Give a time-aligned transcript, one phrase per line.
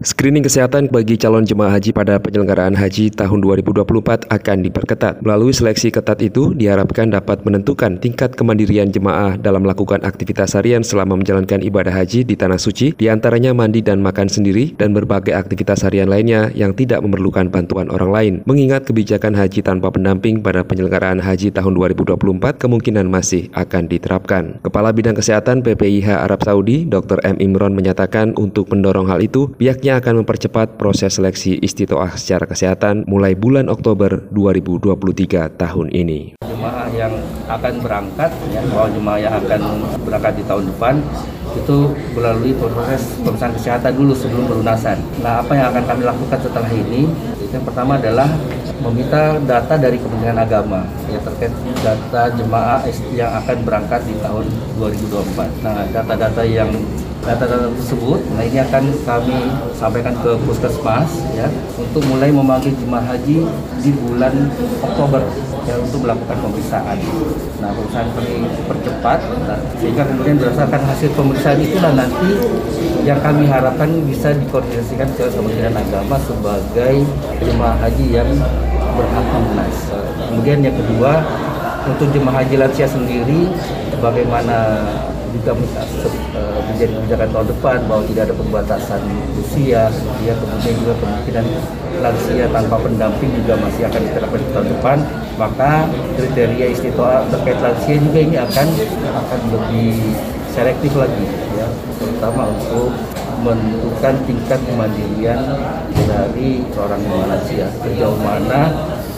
[0.00, 5.20] Screening kesehatan bagi calon jemaah haji pada penyelenggaraan haji tahun 2024 akan diperketat.
[5.20, 11.20] Melalui seleksi ketat itu diharapkan dapat menentukan tingkat kemandirian jemaah dalam melakukan aktivitas harian selama
[11.20, 15.84] menjalankan ibadah haji di tanah suci, di antaranya mandi dan makan sendiri dan berbagai aktivitas
[15.84, 18.34] harian lainnya yang tidak memerlukan bantuan orang lain.
[18.48, 22.16] Mengingat kebijakan haji tanpa pendamping pada penyelenggaraan haji tahun 2024
[22.56, 24.64] kemungkinan masih akan diterapkan.
[24.64, 27.20] Kepala Bidang Kesehatan PPIH Arab Saudi, Dr.
[27.20, 27.36] M.
[27.36, 33.10] Imron menyatakan untuk mendorong hal itu, pihaknya Pihaknya akan mempercepat proses seleksi istitoah secara kesehatan
[33.10, 36.38] mulai bulan Oktober 2023 tahun ini.
[36.46, 37.10] Jemaah yang
[37.50, 40.94] akan berangkat, ya, jemaah yang akan berangkat di tahun depan
[41.58, 45.02] itu melalui proses pemeriksaan kesehatan dulu sebelum pelunasan.
[45.26, 47.10] Nah, apa yang akan kami lakukan setelah ini?
[47.50, 48.30] Yang pertama adalah
[48.86, 52.80] meminta data dari Kementerian Agama ya terkait data jemaah
[53.12, 54.46] yang akan berangkat di tahun
[54.78, 55.66] 2024.
[55.66, 56.70] Nah, data-data yang
[57.20, 59.38] data-data tersebut nah ini akan kami
[59.76, 63.44] sampaikan ke puskesmas ya untuk mulai memanggil jemaah haji
[63.84, 64.48] di bulan
[64.80, 65.20] Oktober
[65.68, 66.96] ya untuk melakukan pemeriksaan.
[67.60, 72.30] Nah pemeriksaan kami percepat nah, sehingga kemudian berdasarkan hasil pemeriksaan itulah nanti
[73.04, 77.04] yang kami harapkan bisa dikoordinasikan ke Kementerian Agama sebagai
[77.44, 78.30] jemaah haji yang
[78.94, 79.76] berhak lunas.
[80.30, 81.22] Kemudian yang kedua
[81.86, 83.50] untuk jemaah haji lansia sendiri
[83.98, 84.84] bagaimana
[85.30, 89.00] juga eh, menjadi kebijakan tahun depan bahwa tidak ada pembatasan
[89.38, 89.86] usia,
[90.26, 91.44] ya kemudian juga kemungkinan
[92.02, 94.98] lansia tanpa pendamping juga masih akan diterapkan di tahun depan,
[95.38, 95.86] maka
[96.18, 98.66] kriteria istiqomah terkait lansia juga ini akan
[99.22, 99.94] akan lebih
[100.50, 101.24] selektif lagi,
[101.54, 101.66] ya
[102.20, 102.92] terutama untuk
[103.40, 105.40] menentukan tingkat kemandirian
[106.04, 108.68] dari seorang lansia sejauh mana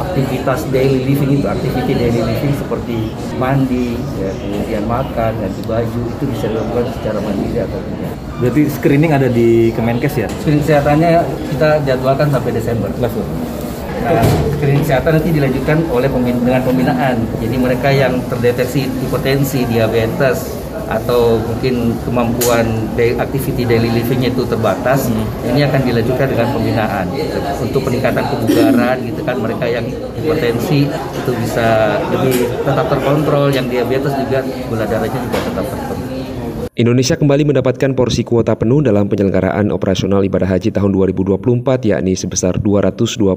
[0.00, 6.24] aktivitas daily living itu aktiviti daily living seperti mandi ya, kemudian makan ganti baju itu
[6.24, 8.12] bisa dilakukan secara mandiri atau tidak.
[8.40, 10.28] Berarti screening ada di Kemenkes ya?
[10.40, 11.10] Screening kesehatannya
[11.52, 12.88] kita jadwalkan sampai Desember.
[12.96, 14.24] Nah,
[14.56, 17.16] screening kesehatan nanti dilanjutkan oleh pembina, dengan pembinaan.
[17.44, 25.10] Jadi mereka yang terdeteksi hipertensi, diabetes, atau mungkin kemampuan day, activity daily livingnya itu terbatas,
[25.10, 25.52] hmm.
[25.54, 27.06] ini akan dilanjutkan dengan pembinaan
[27.58, 34.14] untuk peningkatan kebugaran gitu kan mereka yang hipertensi itu bisa lebih tetap terkontrol, yang diabetes
[34.14, 36.15] juga gula darahnya juga tetap terkontrol.
[36.76, 42.60] Indonesia kembali mendapatkan porsi kuota penuh dalam penyelenggaraan operasional ibadah haji tahun 2024 yakni sebesar
[42.60, 43.32] 221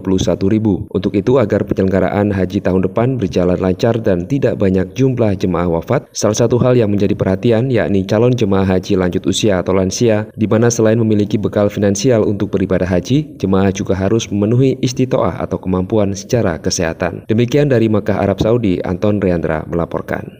[0.51, 0.83] ribu.
[0.91, 6.11] Untuk itu agar penyelenggaraan haji tahun depan berjalan lancar dan tidak banyak jumlah jemaah wafat,
[6.11, 10.43] salah satu hal yang menjadi perhatian yakni calon jemaah haji lanjut usia atau lansia, di
[10.43, 16.11] mana selain memiliki bekal finansial untuk beribadah haji, jemaah juga harus memenuhi istitoah atau kemampuan
[16.11, 17.23] secara kesehatan.
[17.31, 20.35] Demikian dari Mekah Arab Saudi, Anton Reandra melaporkan.